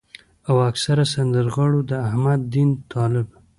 [0.49, 3.27] او اکثره سندرغاړو د احمد دين طالب